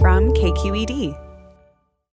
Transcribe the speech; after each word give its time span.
From 0.00 0.32
KQED. 0.32 1.18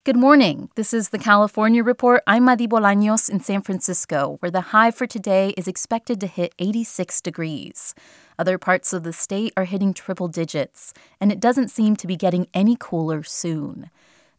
Good 0.05 0.17
morning. 0.17 0.69
This 0.75 0.93
is 0.93 1.09
the 1.09 1.19
California 1.19 1.83
Report. 1.83 2.23
I'm 2.27 2.45
Madi 2.45 2.69
Bolaños 2.69 3.31
in 3.31 3.41
San 3.41 3.63
Francisco, 3.63 4.37
where 4.41 4.51
the 4.51 4.73
high 4.73 4.91
for 4.91 5.07
today 5.07 5.55
is 5.57 5.67
expected 5.67 6.21
to 6.21 6.27
hit 6.27 6.55
86 6.59 7.23
degrees. 7.23 7.95
Other 8.39 8.59
parts 8.59 8.93
of 8.93 9.03
the 9.03 9.15
state 9.15 9.55
are 9.57 9.65
hitting 9.65 9.95
triple 9.95 10.29
digits, 10.29 10.93
and 11.23 11.33
it 11.33 11.41
doesn't 11.41 11.69
seem 11.69 11.97
to 11.97 12.07
be 12.07 12.17
getting 12.17 12.49
any 12.53 12.77
cooler 12.79 13.23
soon. 13.23 13.89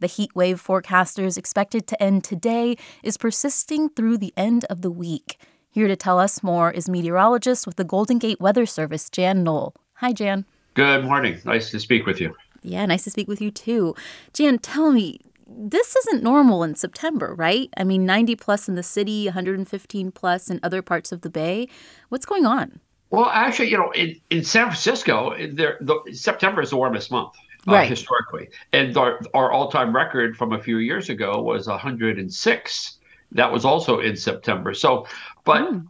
The 0.02 0.08
heat 0.08 0.36
wave 0.36 0.62
forecasters 0.62 1.36
expected 1.36 1.88
to 1.88 2.04
end 2.04 2.24
today 2.24 2.76
is 3.02 3.18
persisting 3.18 3.90
through 3.90 4.20
the 4.20 4.34
end 4.38 4.66
of 4.66 4.84
the 4.84 4.92
week. 4.92 5.40
Here 5.72 5.88
to 5.88 5.96
tell 5.96 6.20
us 6.20 6.44
more 6.44 6.70
is 6.70 6.88
meteorologist 6.88 7.66
with 7.66 7.78
the 7.78 7.86
Golden 7.86 8.20
Gate 8.20 8.40
Weather 8.40 8.68
Service, 8.68 9.10
Jan 9.10 9.44
Null. 9.44 9.74
Hi, 9.96 10.14
Jan. 10.14 10.46
Good 10.76 11.06
morning. 11.06 11.42
Nice 11.44 11.72
to 11.72 11.80
speak 11.80 12.06
with 12.06 12.22
you. 12.22 12.36
Yeah, 12.64 12.86
nice 12.86 13.04
to 13.06 13.10
speak 13.10 13.28
with 13.28 13.42
you 13.42 13.52
too. 13.52 13.96
Jan, 14.34 14.60
tell 14.60 14.92
me, 14.92 15.20
this 15.48 15.96
isn't 15.96 16.24
normal 16.24 16.64
in 16.64 16.76
September, 16.76 17.34
right? 17.36 17.70
I 17.78 17.84
mean, 17.84 18.06
90 18.06 18.36
plus 18.36 18.70
in 18.70 18.76
the 18.76 18.84
city, 18.84 19.26
115 19.26 20.12
plus 20.12 20.50
in 20.50 20.60
other 20.64 20.82
parts 20.82 21.12
of 21.12 21.22
the 21.22 21.30
Bay. 21.30 21.68
What's 22.10 22.26
going 22.26 22.46
on? 22.46 22.80
Well, 23.10 23.26
actually, 23.26 23.70
you 23.70 23.78
know, 23.78 23.92
in, 23.92 24.16
in 24.30 24.44
San 24.44 24.68
Francisco, 24.68 25.36
there, 25.52 25.78
the, 25.82 26.00
September 26.14 26.62
is 26.62 26.70
the 26.70 26.78
warmest 26.78 27.12
month. 27.12 27.34
Uh, 27.68 27.74
right. 27.74 27.90
historically. 27.90 28.50
And 28.74 28.98
our, 28.98 29.22
our 29.36 29.52
all 29.52 29.70
time 29.70 29.96
record 29.96 30.36
from 30.36 30.52
a 30.52 30.60
few 30.60 30.78
years 30.78 31.10
ago 31.10 31.40
was 31.44 31.68
106. 31.68 32.98
That 33.34 33.52
was 33.52 33.66
also 33.66 34.00
in 34.00 34.18
September. 34.18 34.74
So, 34.74 35.06
but 35.44 35.62
mm. 35.62 35.88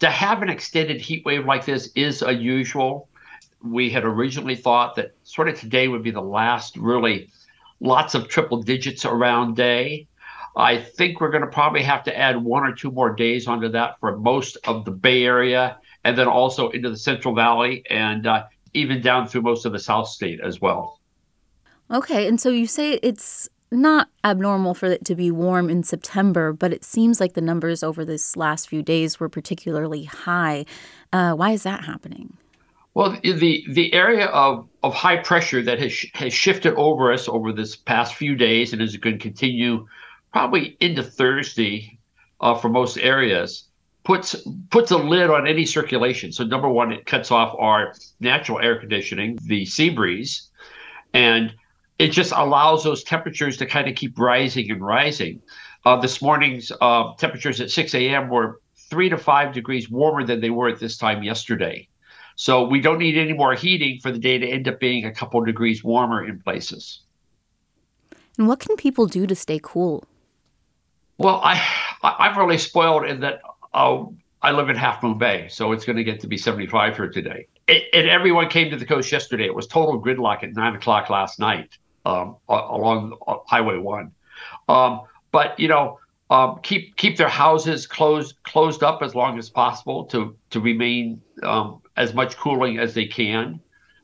to 0.00 0.10
have 0.10 0.42
an 0.42 0.48
extended 0.48 1.00
heat 1.00 1.24
wave 1.24 1.46
like 1.46 1.64
this 1.64 1.90
is 1.94 2.22
unusual. 2.22 3.08
We 3.62 3.90
had 3.90 4.04
originally 4.04 4.56
thought 4.56 4.96
that 4.96 5.14
sort 5.24 5.48
of 5.48 5.58
today 5.58 5.88
would 5.88 6.02
be 6.02 6.10
the 6.10 6.22
last 6.22 6.76
really 6.76 7.30
lots 7.80 8.14
of 8.14 8.28
triple 8.28 8.62
digits 8.62 9.04
around 9.04 9.56
day. 9.56 10.08
I 10.56 10.78
think 10.78 11.20
we're 11.20 11.30
going 11.30 11.42
to 11.42 11.50
probably 11.50 11.82
have 11.82 12.02
to 12.04 12.16
add 12.16 12.42
one 12.42 12.64
or 12.64 12.74
two 12.74 12.90
more 12.90 13.14
days 13.14 13.46
onto 13.46 13.68
that 13.70 14.00
for 14.00 14.16
most 14.16 14.56
of 14.64 14.86
the 14.86 14.90
Bay 14.90 15.24
Area, 15.24 15.78
and 16.04 16.16
then 16.16 16.28
also 16.28 16.70
into 16.70 16.88
the 16.88 16.96
Central 16.96 17.34
Valley 17.34 17.84
and 17.90 18.26
uh, 18.26 18.44
even 18.72 19.02
down 19.02 19.28
through 19.28 19.42
most 19.42 19.66
of 19.66 19.72
the 19.72 19.78
South 19.78 20.08
State 20.08 20.40
as 20.42 20.60
well. 20.60 21.00
Okay, 21.90 22.26
and 22.26 22.40
so 22.40 22.48
you 22.48 22.66
say 22.66 22.94
it's 23.02 23.48
not 23.70 24.08
abnormal 24.24 24.74
for 24.74 24.86
it 24.86 25.04
to 25.04 25.14
be 25.14 25.30
warm 25.30 25.68
in 25.68 25.82
September, 25.82 26.52
but 26.52 26.72
it 26.72 26.84
seems 26.84 27.20
like 27.20 27.34
the 27.34 27.40
numbers 27.40 27.82
over 27.82 28.04
this 28.04 28.36
last 28.36 28.68
few 28.68 28.82
days 28.82 29.20
were 29.20 29.28
particularly 29.28 30.04
high. 30.04 30.64
Uh, 31.12 31.32
why 31.32 31.50
is 31.50 31.64
that 31.64 31.84
happening? 31.84 32.36
Well, 32.96 33.14
the 33.22 33.62
the 33.68 33.92
area 33.92 34.24
of, 34.24 34.70
of 34.82 34.94
high 34.94 35.18
pressure 35.18 35.60
that 35.60 35.78
has 35.80 36.06
has 36.14 36.32
shifted 36.32 36.72
over 36.76 37.12
us 37.12 37.28
over 37.28 37.52
this 37.52 37.76
past 37.76 38.14
few 38.14 38.34
days 38.34 38.72
and 38.72 38.80
is 38.80 38.96
going 38.96 39.18
to 39.18 39.22
continue 39.22 39.86
probably 40.32 40.78
into 40.80 41.02
Thursday 41.02 41.98
uh, 42.40 42.54
for 42.54 42.70
most 42.70 42.96
areas 42.96 43.64
puts 44.02 44.34
puts 44.70 44.92
a 44.92 44.96
lid 44.96 45.28
on 45.28 45.46
any 45.46 45.66
circulation. 45.66 46.32
So 46.32 46.44
number 46.44 46.70
one, 46.70 46.90
it 46.90 47.04
cuts 47.04 47.30
off 47.30 47.54
our 47.58 47.92
natural 48.20 48.60
air 48.60 48.80
conditioning, 48.80 49.38
the 49.42 49.66
sea 49.66 49.90
breeze, 49.90 50.48
and 51.12 51.54
it 51.98 52.12
just 52.12 52.32
allows 52.32 52.82
those 52.82 53.04
temperatures 53.04 53.58
to 53.58 53.66
kind 53.66 53.88
of 53.88 53.94
keep 53.94 54.18
rising 54.18 54.70
and 54.70 54.80
rising. 54.80 55.42
Uh, 55.84 56.00
this 56.00 56.22
morning's 56.22 56.72
uh, 56.80 57.12
temperatures 57.18 57.60
at 57.60 57.70
6 57.70 57.94
a.m. 57.94 58.30
were 58.30 58.62
three 58.88 59.10
to 59.10 59.18
five 59.18 59.52
degrees 59.52 59.90
warmer 59.90 60.24
than 60.24 60.40
they 60.40 60.48
were 60.48 60.70
at 60.70 60.80
this 60.80 60.96
time 60.96 61.22
yesterday. 61.22 61.86
So 62.36 62.64
we 62.64 62.80
don't 62.80 62.98
need 62.98 63.16
any 63.16 63.32
more 63.32 63.54
heating 63.54 63.98
for 64.00 64.12
the 64.12 64.18
day 64.18 64.38
to 64.38 64.46
end 64.46 64.68
up 64.68 64.78
being 64.78 65.04
a 65.04 65.12
couple 65.12 65.42
degrees 65.44 65.82
warmer 65.82 66.24
in 66.24 66.38
places. 66.40 67.00
And 68.38 68.46
what 68.46 68.60
can 68.60 68.76
people 68.76 69.06
do 69.06 69.26
to 69.26 69.34
stay 69.34 69.58
cool? 69.62 70.04
Well, 71.18 71.40
I 71.42 71.60
I'm 72.02 72.38
really 72.38 72.58
spoiled 72.58 73.06
in 73.06 73.20
that 73.20 73.40
uh, 73.72 74.04
I 74.42 74.52
live 74.52 74.68
in 74.68 74.76
Half 74.76 75.02
Moon 75.02 75.16
Bay, 75.16 75.48
so 75.48 75.72
it's 75.72 75.86
going 75.86 75.96
to 75.96 76.04
get 76.04 76.20
to 76.20 76.26
be 76.26 76.36
75 76.36 76.96
here 76.96 77.08
today. 77.08 77.46
It, 77.66 77.84
and 77.94 78.08
everyone 78.08 78.48
came 78.48 78.70
to 78.70 78.76
the 78.76 78.84
coast 78.84 79.10
yesterday. 79.10 79.46
It 79.46 79.54
was 79.54 79.66
total 79.66 80.00
gridlock 80.00 80.42
at 80.42 80.52
nine 80.52 80.74
o'clock 80.74 81.08
last 81.08 81.40
night 81.40 81.78
um, 82.04 82.36
along 82.48 83.16
Highway 83.46 83.78
One. 83.78 84.12
Um, 84.68 85.02
but 85.32 85.58
you 85.58 85.68
know, 85.68 85.98
um, 86.28 86.60
keep 86.62 86.96
keep 86.96 87.16
their 87.16 87.28
houses 87.28 87.86
closed 87.86 88.36
closed 88.42 88.82
up 88.82 89.02
as 89.02 89.14
long 89.14 89.38
as 89.38 89.48
possible 89.48 90.04
to 90.06 90.36
to 90.50 90.60
remain 90.60 91.22
um, 91.42 91.80
as 91.96 92.14
much 92.14 92.36
cooling 92.36 92.78
as 92.78 92.94
they 92.94 93.06
can. 93.06 93.60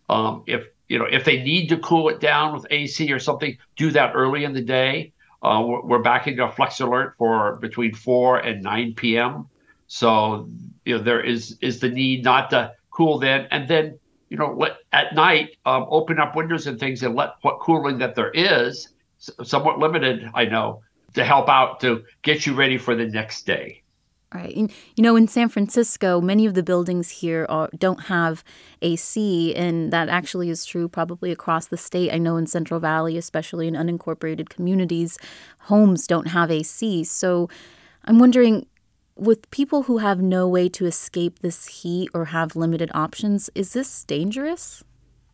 Um, 0.08 0.42
if 0.46 0.66
you 0.88 0.98
know 0.98 1.06
if 1.10 1.24
they 1.24 1.42
need 1.42 1.68
to 1.68 1.78
cool 1.78 2.08
it 2.08 2.20
down 2.20 2.54
with 2.54 2.66
AC 2.70 3.10
or 3.12 3.18
something, 3.18 3.56
do 3.76 3.90
that 3.92 4.12
early 4.14 4.44
in 4.44 4.52
the 4.52 4.62
day. 4.62 5.12
Uh, 5.42 5.62
we're, 5.66 5.82
we're 5.82 6.02
back 6.02 6.28
into 6.28 6.44
a 6.44 6.50
flex 6.50 6.80
alert 6.80 7.14
for 7.18 7.56
between 7.56 7.92
4 7.92 8.38
and 8.38 8.62
9 8.62 8.94
p.m. 8.94 9.48
So 9.88 10.48
you 10.84 10.96
know 10.96 11.02
there 11.02 11.20
is 11.20 11.58
is 11.60 11.80
the 11.80 11.88
need 11.88 12.24
not 12.24 12.50
to 12.50 12.72
cool 12.90 13.18
then, 13.18 13.48
and 13.50 13.68
then 13.68 13.98
you 14.28 14.36
know 14.36 14.54
let, 14.56 14.76
at 14.92 15.14
night 15.14 15.56
um, 15.66 15.86
open 15.88 16.18
up 16.18 16.36
windows 16.36 16.66
and 16.66 16.78
things 16.78 17.02
and 17.02 17.14
let 17.14 17.34
what 17.42 17.60
cooling 17.60 17.98
that 17.98 18.14
there 18.14 18.30
is, 18.30 18.88
somewhat 19.42 19.78
limited, 19.78 20.30
I 20.34 20.46
know, 20.46 20.82
to 21.14 21.24
help 21.24 21.48
out 21.48 21.80
to 21.80 22.04
get 22.22 22.46
you 22.46 22.54
ready 22.54 22.78
for 22.78 22.94
the 22.94 23.06
next 23.06 23.46
day. 23.46 23.81
Right. 24.34 24.56
And, 24.56 24.72
you 24.96 25.02
know, 25.02 25.14
in 25.14 25.28
San 25.28 25.48
Francisco, 25.48 26.20
many 26.20 26.46
of 26.46 26.54
the 26.54 26.62
buildings 26.62 27.10
here 27.10 27.44
are, 27.50 27.68
don't 27.76 28.04
have 28.04 28.42
AC, 28.80 29.54
and 29.54 29.92
that 29.92 30.08
actually 30.08 30.48
is 30.48 30.64
true 30.64 30.88
probably 30.88 31.30
across 31.30 31.66
the 31.66 31.76
state. 31.76 32.12
I 32.12 32.18
know 32.18 32.36
in 32.36 32.46
Central 32.46 32.80
Valley, 32.80 33.18
especially 33.18 33.68
in 33.68 33.74
unincorporated 33.74 34.48
communities, 34.48 35.18
homes 35.60 36.06
don't 36.06 36.28
have 36.28 36.50
AC. 36.50 37.04
So 37.04 37.50
I'm 38.06 38.18
wondering 38.18 38.66
with 39.16 39.50
people 39.50 39.82
who 39.82 39.98
have 39.98 40.22
no 40.22 40.48
way 40.48 40.68
to 40.70 40.86
escape 40.86 41.40
this 41.40 41.66
heat 41.66 42.08
or 42.14 42.26
have 42.26 42.56
limited 42.56 42.90
options, 42.94 43.50
is 43.54 43.74
this 43.74 44.04
dangerous? 44.04 44.82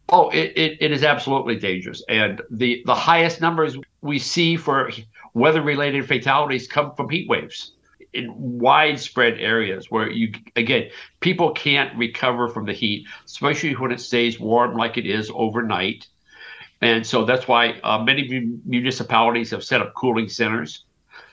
Oh, 0.09 0.31
it, 0.31 0.53
it, 0.57 0.79
it 0.81 0.91
is 0.91 1.05
absolutely 1.05 1.57
dangerous. 1.57 2.03
And 2.09 2.43
the, 2.51 2.83
the 2.87 2.95
highest 2.95 3.41
numbers 3.41 3.77
we 4.01 4.19
see 4.19 4.57
for 4.57 4.91
weather 5.35 5.63
related 5.63 6.09
fatalities 6.09 6.67
come 6.67 6.95
from 6.97 7.09
heat 7.11 7.29
waves 7.29 7.73
in 8.13 8.33
widespread 8.37 9.39
areas 9.39 9.91
where 9.91 10.11
you 10.11 10.33
again 10.57 10.89
people 11.21 11.53
can't 11.53 11.97
recover 11.97 12.49
from 12.49 12.65
the 12.65 12.73
heat 12.73 13.07
especially 13.27 13.75
when 13.75 13.93
it 13.93 14.01
stays 14.01 14.41
warm 14.41 14.77
like 14.77 14.97
it 14.97 15.06
is 15.06 15.31
overnight 15.35 16.06
and 16.81 17.06
so 17.06 17.25
that's 17.25 17.49
why 17.49 17.79
uh, 17.82 18.03
many 18.03 18.56
municipalities 18.65 19.50
have 19.50 19.65
set 19.65 19.81
up 19.81 19.94
cooling 19.94 20.29
centers 20.29 20.85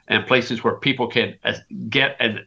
and 0.08 0.26
places 0.28 0.64
where 0.64 0.76
people 0.76 1.08
can 1.08 1.36
uh, 1.44 1.54
get 1.90 2.16
and 2.20 2.46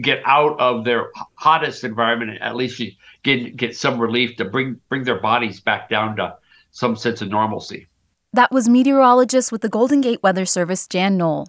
get 0.00 0.22
out 0.24 0.58
of 0.60 0.84
their 0.84 1.10
hottest 1.34 1.84
environment 1.84 2.32
and 2.32 2.42
at 2.42 2.56
least 2.56 2.82
get 3.22 3.56
get 3.56 3.76
some 3.76 3.98
relief 3.98 4.36
to 4.36 4.44
bring 4.44 4.80
bring 4.88 5.04
their 5.04 5.20
bodies 5.20 5.60
back 5.60 5.88
down 5.88 6.16
to 6.16 6.36
some 6.70 6.96
sense 6.96 7.20
of 7.20 7.28
normalcy. 7.28 7.86
That 8.32 8.52
was 8.52 8.68
meteorologist 8.68 9.50
with 9.50 9.60
the 9.60 9.68
Golden 9.68 10.00
Gate 10.00 10.22
Weather 10.22 10.46
Service, 10.46 10.86
Jan 10.86 11.16
Null. 11.16 11.48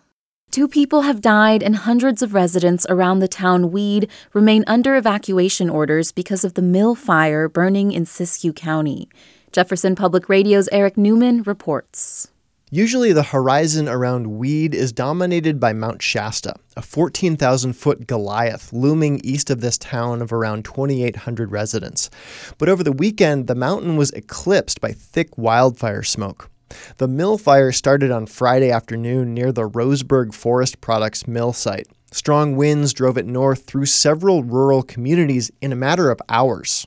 Two 0.51 0.68
people 0.68 1.03
have 1.03 1.21
died, 1.21 1.63
and 1.63 1.77
hundreds 1.77 2.21
of 2.21 2.33
residents 2.33 2.86
around 2.89 3.19
the 3.19 3.27
town 3.30 3.71
Weed 3.71 4.09
remain 4.33 4.65
under 4.68 4.98
evacuation 4.98 5.69
orders 5.69 6.12
because 6.12 6.44
of 6.44 6.56
the 6.56 6.62
mill 6.62 6.94
fire 6.94 7.48
burning 7.48 7.94
in 7.94 8.03
Siskiyou 8.03 8.53
County. 8.53 9.07
Jefferson 9.53 9.95
Public 9.95 10.27
Radio's 10.27 10.68
Erik 10.74 10.98
Neumann 10.98 11.44
reports. 11.44 12.31
Usually, 12.69 13.13
the 13.13 13.24
horizon 13.24 13.88
around 13.88 14.27
Weed 14.27 14.75
is 14.75 14.92
dominated 14.92 15.57
by 15.57 15.71
Mount 15.71 16.01
Shasta, 16.01 16.56
a 16.75 16.81
14,000 16.81 17.71
foot 17.71 18.06
Goliath 18.06 18.74
looming 18.74 19.21
east 19.24 19.50
of 19.50 19.62
this 19.62 19.77
town 19.77 20.21
of 20.21 20.33
around 20.33 20.65
2,800 20.65 21.50
residents. 21.50 22.09
But 22.57 22.68
over 22.68 22.83
the 22.83 22.92
weekend, 22.92 23.48
the 23.48 23.56
mountain 23.56 23.95
was 23.95 24.12
eclipsed 24.12 24.81
by 24.81 24.92
thick 24.92 25.38
wildfire 25.38 26.03
smoke. 26.03 26.50
The 26.97 27.07
mill 27.07 27.38
fire 27.38 27.71
started 27.71 28.12
on 28.12 28.25
Friday 28.25 28.71
afternoon 28.71 29.33
near 29.33 29.51
the 29.51 29.69
Roseburg 29.69 30.33
Forest 30.33 30.81
Products 30.81 31.27
mill 31.27 31.53
site. 31.53 31.88
Strong 32.12 32.57
winds 32.57 32.94
drove 32.94 33.18
it 33.18 33.25
north 33.25 33.65
through 33.65 33.85
several 33.85 34.44
rural 34.44 34.83
communities 34.83 35.50
in 35.62 35.71
a 35.71 35.77
matter 35.77 36.12
of 36.12 36.21
hours. 36.27 36.85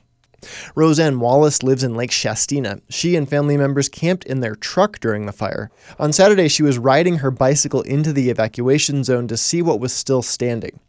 Roseanne 0.75 1.19
Wallace 1.19 1.63
lives 1.63 1.83
in 1.83 1.95
Lake 1.95 2.11
Shastina. 2.11 2.81
She 2.89 3.15
and 3.15 3.27
family 3.27 3.57
members 3.57 3.89
camped 3.89 4.25
in 4.25 4.39
their 4.39 4.55
truck 4.55 4.99
during 4.99 5.25
the 5.25 5.31
fire. 5.31 5.71
On 5.99 6.13
Saturday, 6.13 6.47
she 6.47 6.63
was 6.63 6.77
riding 6.77 7.17
her 7.17 7.31
bicycle 7.31 7.81
into 7.81 8.13
the 8.13 8.29
evacuation 8.29 9.03
zone 9.03 9.27
to 9.27 9.37
see 9.37 9.61
what 9.61 9.79
was 9.79 9.93
still 9.93 10.21
standing. 10.21 10.79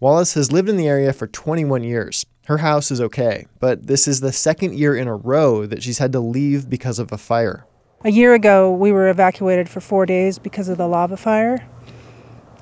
Wallace 0.00 0.34
has 0.34 0.52
lived 0.52 0.68
in 0.68 0.76
the 0.76 0.88
area 0.88 1.12
for 1.12 1.26
21 1.26 1.84
years. 1.84 2.26
Her 2.46 2.58
house 2.58 2.90
is 2.90 3.00
okay, 3.00 3.46
but 3.58 3.86
this 3.86 4.06
is 4.06 4.20
the 4.20 4.32
second 4.32 4.74
year 4.74 4.94
in 4.94 5.08
a 5.08 5.16
row 5.16 5.66
that 5.66 5.82
she's 5.82 5.98
had 5.98 6.12
to 6.12 6.20
leave 6.20 6.70
because 6.70 6.98
of 6.98 7.10
a 7.10 7.18
fire. 7.18 7.66
A 8.04 8.10
year 8.10 8.34
ago, 8.34 8.70
we 8.70 8.92
were 8.92 9.08
evacuated 9.08 9.70
for 9.70 9.80
four 9.80 10.04
days 10.04 10.38
because 10.38 10.68
of 10.68 10.76
the 10.76 10.86
lava 10.86 11.16
fire, 11.16 11.66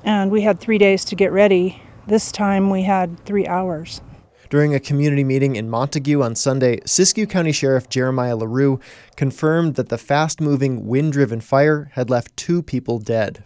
and 0.03 0.31
we 0.31 0.41
had 0.41 0.61
three 0.61 0.77
days 0.77 1.03
to 1.05 1.15
get 1.15 1.31
ready. 1.31 1.81
This 2.07 2.31
time 2.31 2.69
we 2.69 2.83
had 2.83 3.23
three 3.25 3.45
hours. 3.45 4.01
During 4.49 4.73
a 4.73 4.79
community 4.79 5.25
meeting 5.25 5.57
in 5.57 5.69
Montague 5.69 6.21
on 6.23 6.35
Sunday, 6.35 6.79
Siskiyou 6.81 7.29
County 7.29 7.51
Sheriff 7.51 7.89
Jeremiah 7.89 8.37
LaRue 8.37 8.79
confirmed 9.17 9.75
that 9.75 9.89
the 9.89 9.97
fast 9.97 10.39
moving, 10.39 10.87
wind 10.87 11.11
driven 11.11 11.41
fire 11.41 11.91
had 11.93 12.09
left 12.09 12.35
two 12.37 12.63
people 12.63 12.97
dead. 12.97 13.43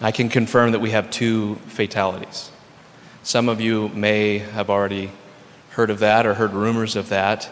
I 0.00 0.10
can 0.10 0.28
confirm 0.28 0.72
that 0.72 0.80
we 0.80 0.90
have 0.90 1.08
two 1.10 1.54
fatalities. 1.66 2.50
Some 3.22 3.48
of 3.48 3.60
you 3.60 3.90
may 3.90 4.38
have 4.38 4.68
already 4.68 5.12
heard 5.70 5.88
of 5.88 6.00
that 6.00 6.26
or 6.26 6.34
heard 6.34 6.52
rumors 6.52 6.96
of 6.96 7.10
that. 7.10 7.48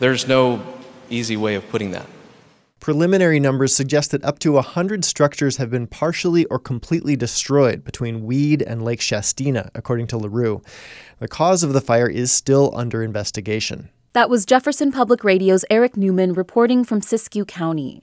There's 0.00 0.28
no 0.28 0.62
easy 1.08 1.36
way 1.36 1.54
of 1.54 1.66
putting 1.70 1.92
that. 1.92 2.06
Preliminary 2.82 3.38
numbers 3.38 3.72
suggest 3.72 4.10
that 4.10 4.24
up 4.24 4.40
to 4.40 4.54
100 4.54 5.04
structures 5.04 5.58
have 5.58 5.70
been 5.70 5.86
partially 5.86 6.46
or 6.46 6.58
completely 6.58 7.14
destroyed 7.14 7.84
between 7.84 8.24
Weed 8.24 8.60
and 8.60 8.84
Lake 8.84 8.98
Shastina, 8.98 9.70
according 9.72 10.08
to 10.08 10.18
LaRue. 10.18 10.62
The 11.20 11.28
cause 11.28 11.62
of 11.62 11.74
the 11.74 11.80
fire 11.80 12.08
is 12.08 12.32
still 12.32 12.72
under 12.74 13.04
investigation. 13.04 13.90
That 14.14 14.28
was 14.28 14.44
Jefferson 14.44 14.90
Public 14.90 15.22
Radio's 15.22 15.64
Erik 15.70 15.96
Neumann 15.96 16.32
reporting 16.32 16.82
from 16.82 17.00
Siskiyou 17.00 17.46
County. 17.46 18.02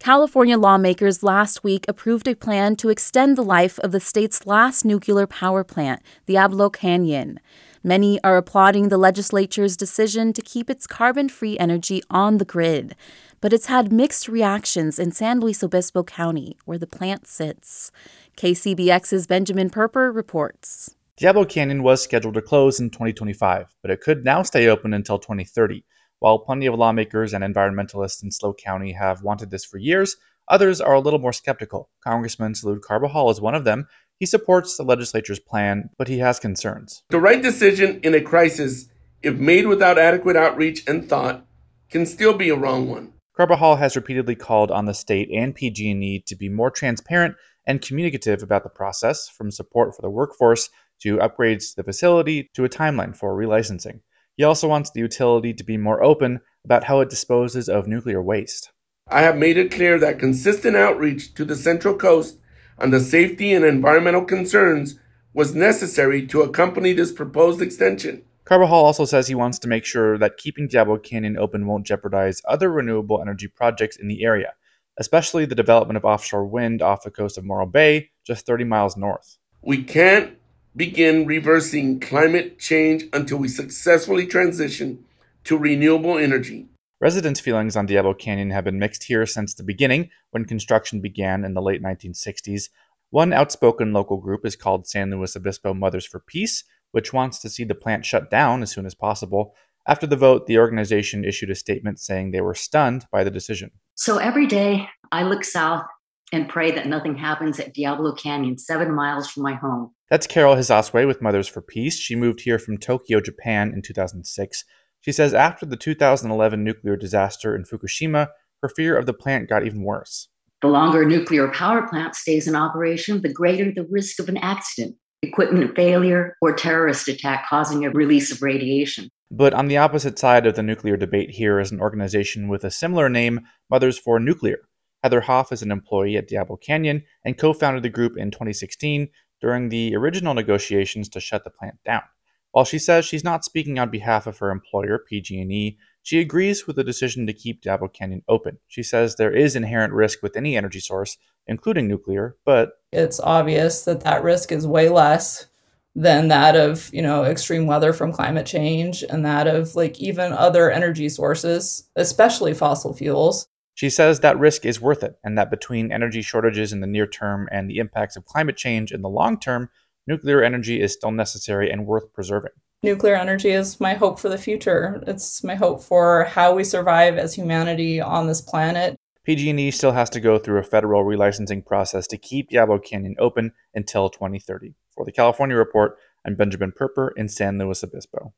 California 0.00 0.56
lawmakers 0.56 1.24
last 1.24 1.64
week 1.64 1.84
approved 1.88 2.28
a 2.28 2.36
plan 2.36 2.76
to 2.76 2.88
extend 2.88 3.36
the 3.36 3.42
life 3.42 3.80
of 3.80 3.90
the 3.90 3.98
state's 3.98 4.46
last 4.46 4.84
nuclear 4.84 5.26
power 5.26 5.64
plant, 5.64 6.00
Diablo 6.24 6.70
Canyon. 6.70 7.40
Many 7.82 8.22
are 8.22 8.36
applauding 8.36 8.88
the 8.88 8.96
legislature's 8.96 9.76
decision 9.76 10.32
to 10.34 10.42
keep 10.42 10.70
its 10.70 10.86
carbon 10.86 11.28
free 11.28 11.58
energy 11.58 12.00
on 12.10 12.38
the 12.38 12.44
grid, 12.44 12.94
but 13.40 13.52
it's 13.52 13.66
had 13.66 13.92
mixed 13.92 14.28
reactions 14.28 15.00
in 15.00 15.10
San 15.10 15.40
Luis 15.40 15.64
Obispo 15.64 16.04
County, 16.04 16.56
where 16.64 16.78
the 16.78 16.86
plant 16.86 17.26
sits. 17.26 17.90
KCBX's 18.36 19.26
Benjamin 19.26 19.68
Purper 19.68 20.12
reports. 20.12 20.94
Diablo 21.16 21.44
Canyon 21.44 21.82
was 21.82 22.00
scheduled 22.00 22.34
to 22.34 22.42
close 22.42 22.78
in 22.78 22.90
2025, 22.90 23.74
but 23.82 23.90
it 23.90 24.00
could 24.00 24.24
now 24.24 24.42
stay 24.42 24.68
open 24.68 24.94
until 24.94 25.18
2030. 25.18 25.84
While 26.20 26.40
plenty 26.40 26.66
of 26.66 26.74
lawmakers 26.74 27.32
and 27.32 27.44
environmentalists 27.44 28.24
in 28.24 28.32
SLO 28.32 28.52
County 28.52 28.92
have 28.92 29.22
wanted 29.22 29.50
this 29.50 29.64
for 29.64 29.78
years, 29.78 30.16
others 30.48 30.80
are 30.80 30.94
a 30.94 31.00
little 31.00 31.20
more 31.20 31.32
skeptical. 31.32 31.90
Congressman 32.02 32.54
Salud 32.54 32.80
Carbajal 32.80 33.30
is 33.30 33.40
one 33.40 33.54
of 33.54 33.64
them. 33.64 33.86
He 34.18 34.26
supports 34.26 34.76
the 34.76 34.82
legislature's 34.82 35.38
plan, 35.38 35.90
but 35.96 36.08
he 36.08 36.18
has 36.18 36.40
concerns. 36.40 37.04
The 37.10 37.20
right 37.20 37.40
decision 37.40 38.00
in 38.02 38.14
a 38.14 38.20
crisis, 38.20 38.88
if 39.22 39.36
made 39.36 39.68
without 39.68 39.96
adequate 39.96 40.34
outreach 40.34 40.82
and 40.88 41.08
thought, 41.08 41.46
can 41.88 42.04
still 42.04 42.34
be 42.34 42.48
a 42.48 42.56
wrong 42.56 42.88
one. 42.88 43.12
Carbajal 43.36 43.76
has 43.76 43.94
repeatedly 43.94 44.34
called 44.34 44.72
on 44.72 44.86
the 44.86 44.94
state 44.94 45.30
and 45.32 45.54
PG&E 45.54 46.24
to 46.26 46.34
be 46.34 46.48
more 46.48 46.72
transparent 46.72 47.36
and 47.64 47.80
communicative 47.80 48.42
about 48.42 48.64
the 48.64 48.68
process, 48.68 49.28
from 49.28 49.52
support 49.52 49.94
for 49.94 50.02
the 50.02 50.10
workforce 50.10 50.68
to 51.02 51.18
upgrades 51.18 51.70
to 51.70 51.76
the 51.76 51.84
facility 51.84 52.50
to 52.54 52.64
a 52.64 52.68
timeline 52.68 53.16
for 53.16 53.36
relicensing. 53.36 54.00
He 54.38 54.44
also 54.44 54.68
wants 54.68 54.90
the 54.90 55.00
utility 55.00 55.52
to 55.52 55.64
be 55.64 55.76
more 55.76 56.00
open 56.00 56.40
about 56.64 56.84
how 56.84 57.00
it 57.00 57.10
disposes 57.10 57.68
of 57.68 57.88
nuclear 57.88 58.22
waste. 58.22 58.70
I 59.08 59.22
have 59.22 59.36
made 59.36 59.56
it 59.56 59.72
clear 59.72 59.98
that 59.98 60.20
consistent 60.20 60.76
outreach 60.76 61.34
to 61.34 61.44
the 61.44 61.56
Central 61.56 61.96
Coast 61.96 62.38
on 62.78 62.92
the 62.92 63.00
safety 63.00 63.52
and 63.52 63.64
environmental 63.64 64.24
concerns 64.24 64.96
was 65.34 65.56
necessary 65.56 66.24
to 66.28 66.42
accompany 66.42 66.92
this 66.92 67.10
proposed 67.10 67.60
extension. 67.60 68.22
Carbajal 68.44 68.84
also 68.84 69.04
says 69.04 69.26
he 69.26 69.34
wants 69.34 69.58
to 69.58 69.68
make 69.68 69.84
sure 69.84 70.16
that 70.18 70.36
keeping 70.36 70.68
Diablo 70.68 70.98
Canyon 70.98 71.36
open 71.36 71.66
won't 71.66 71.86
jeopardize 71.86 72.40
other 72.46 72.70
renewable 72.70 73.20
energy 73.20 73.48
projects 73.48 73.96
in 73.96 74.06
the 74.06 74.22
area, 74.22 74.52
especially 75.00 75.46
the 75.46 75.56
development 75.56 75.96
of 75.96 76.04
offshore 76.04 76.46
wind 76.46 76.80
off 76.80 77.02
the 77.02 77.10
coast 77.10 77.38
of 77.38 77.44
Morro 77.44 77.66
Bay, 77.66 78.10
just 78.24 78.46
30 78.46 78.62
miles 78.62 78.96
north. 78.96 79.36
We 79.62 79.82
can't 79.82 80.37
begin 80.78 81.26
reversing 81.26 81.98
climate 81.98 82.60
change 82.60 83.02
until 83.12 83.36
we 83.36 83.48
successfully 83.48 84.24
transition 84.24 85.04
to 85.42 85.58
renewable 85.58 86.16
energy. 86.16 86.68
Residents' 87.00 87.40
feelings 87.40 87.76
on 87.76 87.86
Diablo 87.86 88.14
Canyon 88.14 88.50
have 88.50 88.64
been 88.64 88.78
mixed 88.78 89.04
here 89.04 89.26
since 89.26 89.54
the 89.54 89.64
beginning, 89.64 90.10
when 90.30 90.44
construction 90.44 91.00
began 91.00 91.44
in 91.44 91.54
the 91.54 91.60
late 91.60 91.82
1960s. 91.82 92.68
One 93.10 93.32
outspoken 93.32 93.92
local 93.92 94.18
group 94.18 94.46
is 94.46 94.54
called 94.54 94.86
San 94.86 95.10
Luis 95.10 95.34
Obispo 95.34 95.74
Mothers 95.74 96.06
for 96.06 96.20
Peace, 96.20 96.62
which 96.92 97.12
wants 97.12 97.40
to 97.40 97.48
see 97.48 97.64
the 97.64 97.74
plant 97.74 98.06
shut 98.06 98.30
down 98.30 98.62
as 98.62 98.70
soon 98.70 98.86
as 98.86 98.94
possible. 98.94 99.54
After 99.86 100.06
the 100.06 100.16
vote, 100.16 100.46
the 100.46 100.58
organization 100.58 101.24
issued 101.24 101.50
a 101.50 101.56
statement 101.56 101.98
saying 101.98 102.30
they 102.30 102.40
were 102.40 102.54
stunned 102.54 103.06
by 103.10 103.24
the 103.24 103.30
decision. 103.32 103.72
So 103.96 104.18
every 104.18 104.46
day 104.46 104.88
I 105.10 105.24
look 105.24 105.42
south 105.42 105.86
and 106.32 106.48
pray 106.48 106.70
that 106.70 106.86
nothing 106.86 107.16
happens 107.16 107.58
at 107.58 107.74
Diablo 107.74 108.12
Canyon, 108.12 108.58
seven 108.58 108.94
miles 108.94 109.30
from 109.30 109.42
my 109.42 109.54
home. 109.54 109.92
That's 110.10 110.26
Carol 110.26 110.56
Hizaswe 110.56 111.06
with 111.06 111.22
Mothers 111.22 111.48
for 111.48 111.62
Peace. 111.62 111.98
She 111.98 112.14
moved 112.14 112.40
here 112.40 112.58
from 112.58 112.78
Tokyo, 112.78 113.20
Japan 113.20 113.72
in 113.74 113.82
2006. 113.82 114.64
She 115.00 115.12
says 115.12 115.34
after 115.34 115.66
the 115.66 115.76
2011 115.76 116.62
nuclear 116.64 116.96
disaster 116.96 117.54
in 117.54 117.64
Fukushima, 117.64 118.28
her 118.62 118.68
fear 118.68 118.96
of 118.96 119.06
the 119.06 119.14
plant 119.14 119.48
got 119.48 119.64
even 119.64 119.82
worse. 119.82 120.28
The 120.60 120.68
longer 120.68 121.02
a 121.02 121.06
nuclear 121.06 121.48
power 121.48 121.86
plant 121.86 122.16
stays 122.16 122.48
in 122.48 122.56
operation, 122.56 123.22
the 123.22 123.32
greater 123.32 123.70
the 123.72 123.86
risk 123.88 124.18
of 124.18 124.28
an 124.28 124.38
accident, 124.38 124.96
equipment 125.22 125.76
failure, 125.76 126.34
or 126.42 126.52
terrorist 126.52 127.06
attack 127.06 127.46
causing 127.48 127.84
a 127.84 127.90
release 127.90 128.32
of 128.32 128.42
radiation. 128.42 129.08
But 129.30 129.54
on 129.54 129.68
the 129.68 129.76
opposite 129.76 130.18
side 130.18 130.46
of 130.46 130.56
the 130.56 130.62
nuclear 130.62 130.96
debate 130.96 131.30
here 131.30 131.60
is 131.60 131.70
an 131.70 131.80
organization 131.80 132.48
with 132.48 132.64
a 132.64 132.70
similar 132.70 133.08
name, 133.08 133.40
Mothers 133.70 133.98
for 133.98 134.18
Nuclear. 134.18 134.67
Heather 135.02 135.20
Hoff 135.22 135.52
is 135.52 135.62
an 135.62 135.70
employee 135.70 136.16
at 136.16 136.28
Diablo 136.28 136.56
Canyon 136.56 137.04
and 137.24 137.38
co 137.38 137.52
founded 137.52 137.82
the 137.82 137.88
group 137.88 138.16
in 138.16 138.30
2016 138.30 139.08
during 139.40 139.68
the 139.68 139.94
original 139.94 140.34
negotiations 140.34 141.08
to 141.10 141.20
shut 141.20 141.44
the 141.44 141.50
plant 141.50 141.76
down. 141.84 142.02
While 142.50 142.64
she 142.64 142.78
says 142.78 143.04
she's 143.04 143.24
not 143.24 143.44
speaking 143.44 143.78
on 143.78 143.90
behalf 143.90 144.26
of 144.26 144.38
her 144.38 144.50
employer, 144.50 144.98
PG&E, 144.98 145.78
she 146.02 146.20
agrees 146.20 146.66
with 146.66 146.76
the 146.76 146.84
decision 146.84 147.26
to 147.26 147.32
keep 147.32 147.60
Diablo 147.60 147.88
Canyon 147.88 148.22
open. 148.26 148.58
She 148.66 148.82
says 148.82 149.14
there 149.14 149.34
is 149.34 149.54
inherent 149.54 149.92
risk 149.92 150.22
with 150.22 150.36
any 150.36 150.56
energy 150.56 150.80
source, 150.80 151.18
including 151.46 151.86
nuclear, 151.86 152.36
but 152.44 152.72
it's 152.90 153.20
obvious 153.20 153.84
that 153.84 154.00
that 154.00 154.22
risk 154.22 154.50
is 154.50 154.66
way 154.66 154.88
less 154.88 155.46
than 155.94 156.28
that 156.28 156.56
of, 156.56 156.92
you 156.92 157.02
know, 157.02 157.24
extreme 157.24 157.66
weather 157.66 157.92
from 157.92 158.12
climate 158.12 158.46
change 158.46 159.02
and 159.02 159.24
that 159.24 159.46
of 159.46 159.74
like 159.74 160.00
even 160.00 160.32
other 160.32 160.70
energy 160.70 161.08
sources, 161.08 161.88
especially 161.96 162.54
fossil 162.54 162.94
fuels. 162.94 163.48
She 163.78 163.90
says 163.90 164.18
that 164.18 164.36
risk 164.36 164.66
is 164.66 164.80
worth 164.80 165.04
it, 165.04 165.20
and 165.22 165.38
that 165.38 165.52
between 165.52 165.92
energy 165.92 166.20
shortages 166.20 166.72
in 166.72 166.80
the 166.80 166.86
near 166.88 167.06
term 167.06 167.48
and 167.52 167.70
the 167.70 167.78
impacts 167.78 168.16
of 168.16 168.24
climate 168.24 168.56
change 168.56 168.90
in 168.90 169.02
the 169.02 169.08
long 169.08 169.38
term, 169.38 169.70
nuclear 170.04 170.42
energy 170.42 170.80
is 170.82 170.92
still 170.92 171.12
necessary 171.12 171.70
and 171.70 171.86
worth 171.86 172.12
preserving. 172.12 172.50
Nuclear 172.82 173.14
energy 173.14 173.50
is 173.50 173.78
my 173.78 173.94
hope 173.94 174.18
for 174.18 174.28
the 174.28 174.36
future. 174.36 175.00
It's 175.06 175.44
my 175.44 175.54
hope 175.54 175.80
for 175.80 176.24
how 176.24 176.56
we 176.56 176.64
survive 176.64 177.18
as 177.18 177.34
humanity 177.34 178.00
on 178.00 178.26
this 178.26 178.40
planet. 178.40 178.96
PG&E 179.22 179.70
still 179.70 179.92
has 179.92 180.10
to 180.10 180.18
go 180.18 180.40
through 180.40 180.58
a 180.58 180.64
federal 180.64 181.04
relicensing 181.04 181.64
process 181.64 182.08
to 182.08 182.18
keep 182.18 182.50
Diablo 182.50 182.80
Canyon 182.80 183.14
open 183.20 183.52
until 183.76 184.10
2030. 184.10 184.74
For 184.96 185.04
the 185.04 185.12
California 185.12 185.54
Report, 185.54 185.96
I'm 186.26 186.34
Benjamin 186.34 186.72
Purper 186.72 187.14
in 187.16 187.28
San 187.28 187.58
Luis 187.58 187.84
Obispo. 187.84 188.34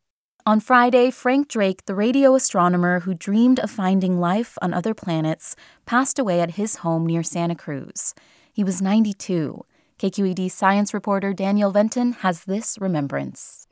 On 0.47 0.59
Friday, 0.59 1.11
Frank 1.11 1.49
Drake, 1.49 1.85
the 1.85 1.95
radio 1.95 2.35
astronomer 2.35 3.01
who 3.01 3.13
dreamed 3.13 3.61
of 3.61 3.71
finding 3.71 4.19
life 4.19 4.57
on 4.63 4.73
other 4.73 4.95
planets, 4.95 5.55
passed 5.85 6.19
away 6.19 6.41
at 6.41 6.53
his 6.53 6.77
home 6.77 7.05
near 7.05 7.23
Santa 7.23 7.55
Cruz. 7.55 8.15
He 8.51 8.65
was 8.65 8.81
92. 8.81 9.65
KQED 9.99 10.51
science 10.51 10.95
reporter 10.95 11.35
Danielle 11.35 11.73
Venton 11.73 12.13
has 12.13 12.45
this 12.45 12.79
remembrance. 12.81 13.67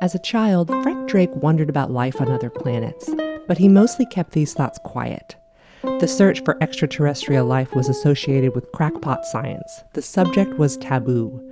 As 0.00 0.14
a 0.14 0.22
child, 0.24 0.68
Frank 0.82 1.06
Drake 1.06 1.34
wondered 1.36 1.68
about 1.68 1.90
life 1.90 2.18
on 2.18 2.30
other 2.30 2.48
planets, 2.48 3.10
but 3.46 3.58
he 3.58 3.68
mostly 3.68 4.06
kept 4.06 4.32
these 4.32 4.54
thoughts 4.54 4.78
quiet. 4.84 5.36
The 5.82 6.08
search 6.08 6.42
for 6.44 6.56
extraterrestrial 6.62 7.44
life 7.44 7.74
was 7.74 7.90
associated 7.90 8.54
with 8.54 8.72
crackpot 8.72 9.26
science. 9.26 9.84
The 9.92 10.00
subject 10.00 10.58
was 10.58 10.78
taboo. 10.78 11.42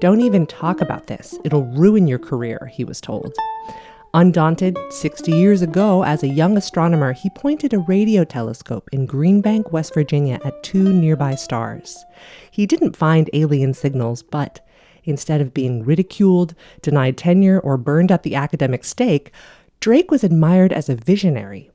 Don't 0.00 0.20
even 0.20 0.46
talk 0.46 0.80
about 0.80 1.06
this, 1.06 1.38
it'll 1.44 1.64
ruin 1.64 2.06
your 2.06 2.18
career, 2.18 2.70
he 2.72 2.84
was 2.84 3.00
told. 3.00 3.34
Undaunted, 4.12 4.76
60 4.90 5.32
years 5.32 5.60
ago, 5.60 6.04
as 6.04 6.22
a 6.22 6.28
young 6.28 6.56
astronomer, 6.56 7.12
he 7.12 7.30
pointed 7.30 7.72
a 7.72 7.78
radio 7.80 8.22
telescope 8.22 8.88
in 8.92 9.06
Green 9.06 9.40
Bank, 9.40 9.72
West 9.72 9.92
Virginia, 9.94 10.38
at 10.44 10.62
two 10.62 10.92
nearby 10.92 11.34
stars. 11.34 12.04
He 12.50 12.66
didn't 12.66 12.96
find 12.96 13.28
alien 13.32 13.74
signals, 13.74 14.22
but 14.22 14.60
instead 15.04 15.40
of 15.40 15.52
being 15.52 15.84
ridiculed, 15.84 16.54
denied 16.80 17.16
tenure, 17.16 17.58
or 17.58 17.76
burned 17.76 18.12
at 18.12 18.22
the 18.22 18.36
academic 18.36 18.84
stake, 18.84 19.32
Drake 19.80 20.10
was 20.10 20.22
admired 20.22 20.72
as 20.72 20.88
a 20.88 20.94
visionary, 20.94 21.70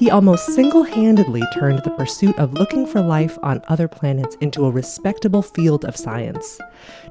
he 0.00 0.10
almost 0.10 0.54
single 0.54 0.82
handedly 0.82 1.42
turned 1.52 1.78
the 1.80 1.90
pursuit 1.90 2.34
of 2.38 2.54
looking 2.54 2.86
for 2.86 3.02
life 3.02 3.38
on 3.42 3.60
other 3.68 3.86
planets 3.86 4.34
into 4.36 4.64
a 4.64 4.70
respectable 4.70 5.42
field 5.42 5.84
of 5.84 5.94
science. 5.94 6.58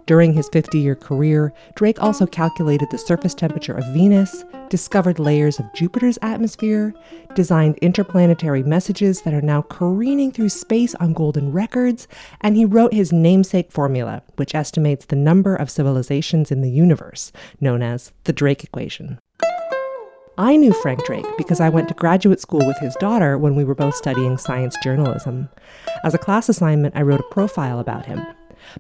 During 0.07 0.33
his 0.33 0.49
50 0.51 0.79
year 0.79 0.95
career, 0.95 1.53
Drake 1.75 2.01
also 2.01 2.25
calculated 2.25 2.89
the 2.89 2.97
surface 2.97 3.35
temperature 3.35 3.75
of 3.75 3.85
Venus, 3.93 4.43
discovered 4.69 5.19
layers 5.19 5.59
of 5.59 5.71
Jupiter's 5.75 6.17
atmosphere, 6.23 6.95
designed 7.35 7.77
interplanetary 7.77 8.63
messages 8.63 9.21
that 9.21 9.35
are 9.35 9.41
now 9.41 9.61
careening 9.61 10.31
through 10.31 10.49
space 10.49 10.95
on 10.95 11.13
golden 11.13 11.51
records, 11.51 12.07
and 12.41 12.57
he 12.57 12.65
wrote 12.65 12.91
his 12.91 13.13
namesake 13.13 13.71
formula, 13.71 14.23
which 14.37 14.55
estimates 14.55 15.05
the 15.05 15.15
number 15.15 15.55
of 15.55 15.69
civilizations 15.69 16.49
in 16.51 16.61
the 16.61 16.71
universe, 16.71 17.31
known 17.61 17.83
as 17.83 18.13
the 18.23 18.33
Drake 18.33 18.63
equation. 18.63 19.19
I 20.39 20.55
knew 20.55 20.71
Frank 20.71 21.03
Drake 21.03 21.25
because 21.37 21.59
I 21.59 21.67
went 21.67 21.89
to 21.89 21.93
graduate 21.93 22.39
school 22.39 22.65
with 22.65 22.77
his 22.77 22.95
daughter 22.95 23.37
when 23.37 23.57
we 23.57 23.65
were 23.65 23.75
both 23.75 23.93
studying 23.93 24.37
science 24.37 24.73
journalism. 24.81 25.49
As 26.05 26.13
a 26.13 26.17
class 26.17 26.47
assignment, 26.47 26.95
I 26.95 27.01
wrote 27.01 27.19
a 27.19 27.23
profile 27.23 27.77
about 27.77 28.05
him. 28.05 28.25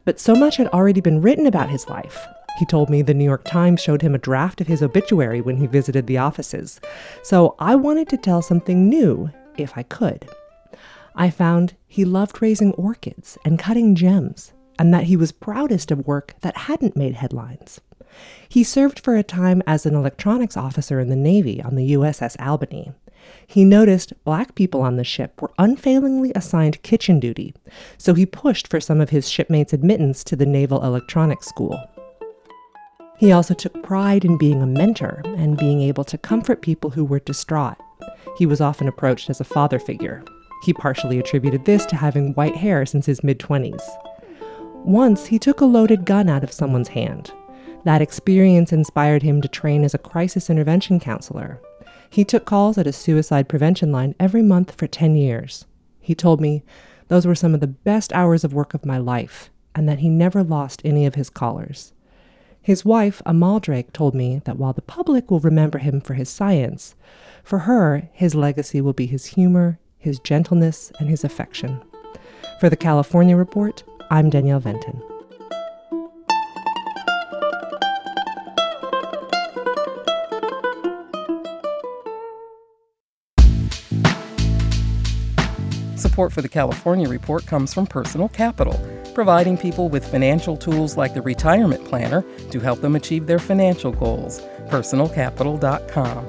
But 0.05 0.21
so 0.21 0.35
much 0.35 0.55
had 0.55 0.69
already 0.69 1.01
been 1.01 1.21
written 1.21 1.45
about 1.45 1.69
his 1.69 1.89
life. 1.89 2.25
He 2.59 2.65
told 2.65 2.89
me 2.89 3.01
the 3.01 3.13
New 3.13 3.25
York 3.25 3.43
Times 3.43 3.81
showed 3.81 4.01
him 4.01 4.15
a 4.15 4.19
draft 4.19 4.61
of 4.61 4.67
his 4.67 4.81
obituary 4.81 5.41
when 5.41 5.57
he 5.57 5.67
visited 5.67 6.07
the 6.07 6.17
offices. 6.17 6.79
So 7.23 7.55
I 7.59 7.75
wanted 7.75 8.07
to 8.07 8.17
tell 8.17 8.41
something 8.41 8.87
new, 8.87 9.29
if 9.57 9.77
I 9.77 9.83
could. 9.83 10.29
I 11.13 11.29
found 11.29 11.73
he 11.87 12.05
loved 12.05 12.41
raising 12.41 12.71
orchids 12.75 13.37
and 13.43 13.59
cutting 13.59 13.95
gems, 13.95 14.53
and 14.79 14.93
that 14.93 15.03
he 15.03 15.17
was 15.17 15.33
proudest 15.33 15.91
of 15.91 16.07
work 16.07 16.35
that 16.39 16.55
hadn't 16.55 16.95
made 16.95 17.15
headlines. 17.15 17.81
He 18.47 18.63
served 18.63 18.99
for 18.99 19.15
a 19.15 19.23
time 19.23 19.61
as 19.67 19.85
an 19.85 19.95
electronics 19.95 20.57
officer 20.57 20.99
in 20.99 21.09
the 21.09 21.15
Navy 21.15 21.61
on 21.61 21.75
the 21.75 21.93
USS 21.93 22.35
Albany. 22.39 22.91
He 23.45 23.65
noticed 23.65 24.13
black 24.23 24.55
people 24.55 24.81
on 24.81 24.95
the 24.95 25.03
ship 25.03 25.41
were 25.41 25.51
unfailingly 25.57 26.31
assigned 26.35 26.81
kitchen 26.83 27.19
duty, 27.19 27.53
so 27.97 28.13
he 28.13 28.25
pushed 28.25 28.67
for 28.67 28.79
some 28.79 29.01
of 29.01 29.09
his 29.09 29.29
shipmates' 29.29 29.73
admittance 29.73 30.23
to 30.25 30.35
the 30.35 30.45
Naval 30.45 30.83
Electronics 30.83 31.47
School. 31.47 31.79
He 33.17 33.31
also 33.31 33.53
took 33.53 33.83
pride 33.83 34.23
in 34.23 34.37
being 34.37 34.61
a 34.61 34.65
mentor 34.65 35.21
and 35.25 35.57
being 35.57 35.81
able 35.81 36.05
to 36.05 36.17
comfort 36.17 36.61
people 36.61 36.89
who 36.89 37.03
were 37.03 37.19
distraught. 37.19 37.75
He 38.37 38.45
was 38.45 38.61
often 38.61 38.87
approached 38.87 39.29
as 39.29 39.41
a 39.41 39.43
father 39.45 39.77
figure. 39.77 40.23
He 40.63 40.73
partially 40.73 41.19
attributed 41.19 41.65
this 41.65 41.85
to 41.87 41.97
having 41.97 42.33
white 42.33 42.55
hair 42.55 42.85
since 42.85 43.05
his 43.05 43.23
mid 43.23 43.39
20s. 43.39 43.81
Once, 44.85 45.25
he 45.25 45.37
took 45.37 45.59
a 45.59 45.65
loaded 45.65 46.05
gun 46.05 46.29
out 46.29 46.43
of 46.43 46.53
someone's 46.53 46.87
hand. 46.87 47.31
That 47.85 48.01
experience 48.01 48.73
inspired 48.73 49.23
him 49.23 49.41
to 49.41 49.47
train 49.47 49.83
as 49.83 49.93
a 49.93 49.99
crisis 49.99 50.49
intervention 50.49 50.99
counselor. 50.99 51.61
He 52.09 52.25
took 52.25 52.45
calls 52.45 52.77
at 52.77 52.87
a 52.87 52.93
suicide 52.93 53.47
prevention 53.47 53.91
line 53.91 54.15
every 54.19 54.41
month 54.41 54.75
for 54.75 54.87
10 54.87 55.15
years. 55.15 55.65
He 55.99 56.15
told 56.15 56.41
me 56.41 56.63
those 57.07 57.25
were 57.25 57.35
some 57.35 57.53
of 57.53 57.59
the 57.59 57.67
best 57.67 58.11
hours 58.13 58.43
of 58.43 58.53
work 58.53 58.73
of 58.73 58.85
my 58.85 58.97
life, 58.97 59.49
and 59.75 59.87
that 59.87 59.99
he 59.99 60.09
never 60.09 60.43
lost 60.43 60.81
any 60.83 61.05
of 61.05 61.15
his 61.15 61.29
callers. 61.29 61.93
His 62.61 62.83
wife, 62.83 63.21
Amahl 63.25 63.59
Drake, 63.59 63.93
told 63.93 64.13
me 64.13 64.41
that 64.45 64.57
while 64.57 64.73
the 64.73 64.81
public 64.81 65.31
will 65.31 65.39
remember 65.39 65.77
him 65.77 66.01
for 66.01 66.15
his 66.15 66.29
science, 66.29 66.95
for 67.43 67.59
her, 67.59 68.09
his 68.11 68.35
legacy 68.35 68.81
will 68.81 68.93
be 68.93 69.05
his 69.05 69.27
humor, 69.27 69.79
his 69.97 70.19
gentleness, 70.19 70.91
and 70.99 71.09
his 71.09 71.23
affection. 71.23 71.81
For 72.59 72.69
the 72.69 72.75
California 72.75 73.37
Report, 73.37 73.83
I'm 74.11 74.29
Danielle 74.29 74.59
Venton. 74.59 75.01
Support 86.19 86.33
for 86.33 86.41
the 86.41 86.49
California 86.49 87.07
Report 87.07 87.45
comes 87.45 87.73
from 87.73 87.87
Personal 87.87 88.27
Capital, 88.27 88.77
providing 89.13 89.57
people 89.57 89.87
with 89.87 90.05
financial 90.05 90.57
tools 90.57 90.97
like 90.97 91.13
the 91.13 91.21
Retirement 91.21 91.85
Planner 91.85 92.25
to 92.51 92.59
help 92.59 92.81
them 92.81 92.97
achieve 92.97 93.25
their 93.25 93.39
financial 93.39 93.93
goals. 93.93 94.41
PersonalCapital.com. 94.67 96.25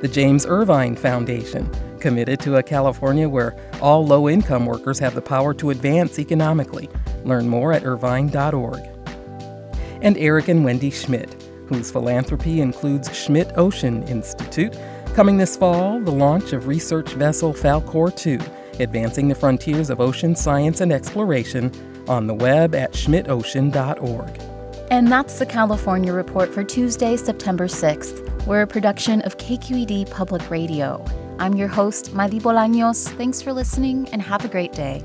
The 0.00 0.08
James 0.08 0.46
Irvine 0.46 0.94
Foundation, 0.94 1.68
committed 1.98 2.38
to 2.42 2.54
a 2.54 2.62
California 2.62 3.28
where 3.28 3.56
all 3.82 4.06
low 4.06 4.28
income 4.28 4.66
workers 4.66 5.00
have 5.00 5.16
the 5.16 5.20
power 5.20 5.52
to 5.54 5.70
advance 5.70 6.20
economically. 6.20 6.88
Learn 7.24 7.48
more 7.48 7.72
at 7.72 7.84
irvine.org. 7.84 8.88
And 10.00 10.16
Eric 10.16 10.46
and 10.46 10.64
Wendy 10.64 10.92
Schmidt, 10.92 11.42
whose 11.66 11.90
philanthropy 11.90 12.60
includes 12.60 13.12
Schmidt 13.16 13.50
Ocean 13.56 14.04
Institute 14.04 14.76
Coming 15.14 15.36
this 15.36 15.56
fall, 15.56 16.00
the 16.00 16.10
launch 16.10 16.52
of 16.52 16.66
research 16.66 17.12
vessel 17.12 17.54
Falkor 17.54 18.10
2, 18.16 18.40
advancing 18.80 19.28
the 19.28 19.34
frontiers 19.36 19.88
of 19.88 20.00
ocean 20.00 20.34
science 20.34 20.80
and 20.80 20.92
exploration 20.92 21.70
on 22.08 22.26
the 22.26 22.34
web 22.34 22.74
at 22.74 22.94
schmidtocean.org. 22.94 24.40
And 24.90 25.12
that's 25.12 25.38
the 25.38 25.46
California 25.46 26.12
Report 26.12 26.52
for 26.52 26.64
Tuesday, 26.64 27.16
September 27.16 27.68
6th. 27.68 28.44
We're 28.44 28.62
a 28.62 28.66
production 28.66 29.22
of 29.22 29.38
KQED 29.38 30.10
Public 30.10 30.50
Radio. 30.50 31.04
I'm 31.38 31.54
your 31.54 31.68
host, 31.68 32.12
Madi 32.12 32.40
Bolaños. 32.40 33.08
Thanks 33.16 33.40
for 33.40 33.52
listening 33.52 34.08
and 34.10 34.20
have 34.20 34.44
a 34.44 34.48
great 34.48 34.72
day. 34.72 35.04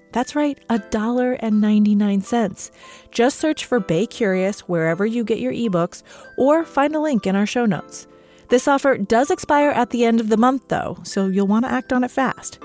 That's 0.11 0.35
right, 0.35 0.59
$1.99. 0.69 2.71
Just 3.11 3.39
search 3.39 3.65
for 3.65 3.79
Bay 3.79 4.05
Curious 4.05 4.61
wherever 4.61 5.05
you 5.05 5.23
get 5.23 5.39
your 5.39 5.53
ebooks 5.53 6.03
or 6.37 6.65
find 6.65 6.95
a 6.95 6.99
link 6.99 7.25
in 7.25 7.35
our 7.35 7.45
show 7.45 7.65
notes. 7.65 8.07
This 8.49 8.67
offer 8.67 8.97
does 8.97 9.31
expire 9.31 9.69
at 9.69 9.91
the 9.91 10.03
end 10.03 10.19
of 10.19 10.27
the 10.27 10.35
month, 10.35 10.67
though, 10.67 10.97
so 11.03 11.27
you'll 11.27 11.47
want 11.47 11.63
to 11.63 11.71
act 11.71 11.93
on 11.93 12.03
it 12.03 12.11
fast. 12.11 12.59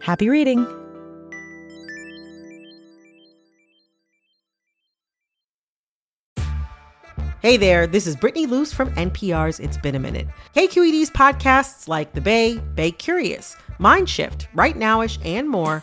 Happy 0.00 0.28
reading! 0.28 0.64
Hey 7.42 7.58
there, 7.58 7.86
this 7.86 8.06
is 8.06 8.16
Brittany 8.16 8.46
Luce 8.46 8.72
from 8.72 8.94
NPR's 8.94 9.60
It's 9.60 9.76
Been 9.76 9.96
a 9.96 9.98
Minute. 9.98 10.26
KQED's 10.56 11.10
podcasts 11.10 11.88
like 11.88 12.14
The 12.14 12.22
Bay, 12.22 12.58
Bay 12.74 12.90
Curious, 12.90 13.54
Mindshift, 13.78 14.46
Right 14.54 14.76
Nowish, 14.76 15.18
and 15.26 15.46
more 15.46 15.82